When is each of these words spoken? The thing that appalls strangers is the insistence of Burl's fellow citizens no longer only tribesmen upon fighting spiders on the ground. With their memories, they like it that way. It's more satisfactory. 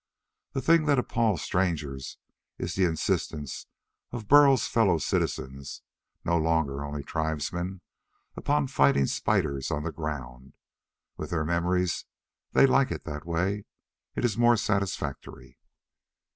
The 0.53 0.63
thing 0.63 0.85
that 0.87 0.97
appalls 0.97 1.43
strangers 1.43 2.17
is 2.57 2.73
the 2.73 2.85
insistence 2.85 3.67
of 4.11 4.27
Burl's 4.27 4.65
fellow 4.67 4.97
citizens 4.97 5.83
no 6.25 6.39
longer 6.39 6.83
only 6.83 7.03
tribesmen 7.03 7.81
upon 8.35 8.65
fighting 8.65 9.05
spiders 9.05 9.69
on 9.69 9.83
the 9.83 9.91
ground. 9.91 10.53
With 11.17 11.29
their 11.29 11.45
memories, 11.45 12.05
they 12.53 12.65
like 12.65 12.89
it 12.89 13.03
that 13.03 13.27
way. 13.27 13.65
It's 14.15 14.37
more 14.37 14.57
satisfactory. 14.57 15.59